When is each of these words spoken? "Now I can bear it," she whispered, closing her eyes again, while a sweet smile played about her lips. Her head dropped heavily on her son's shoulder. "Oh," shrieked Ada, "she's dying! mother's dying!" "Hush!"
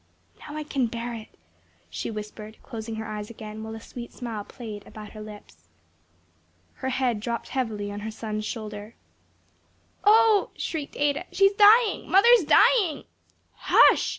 "Now 0.39 0.57
I 0.57 0.63
can 0.63 0.87
bear 0.87 1.13
it," 1.13 1.27
she 1.87 2.09
whispered, 2.09 2.57
closing 2.63 2.95
her 2.95 3.05
eyes 3.05 3.29
again, 3.29 3.61
while 3.61 3.75
a 3.75 3.79
sweet 3.79 4.11
smile 4.11 4.43
played 4.43 4.81
about 4.87 5.11
her 5.11 5.21
lips. 5.21 5.67
Her 6.77 6.89
head 6.89 7.19
dropped 7.19 7.49
heavily 7.49 7.91
on 7.91 7.99
her 7.99 8.09
son's 8.09 8.43
shoulder. 8.45 8.95
"Oh," 10.03 10.49
shrieked 10.57 10.95
Ada, 10.97 11.25
"she's 11.31 11.53
dying! 11.53 12.09
mother's 12.09 12.45
dying!" 12.45 13.03
"Hush!" 13.53 14.09